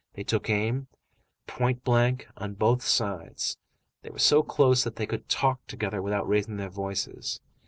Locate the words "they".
0.15-0.23, 4.01-4.09, 4.95-5.05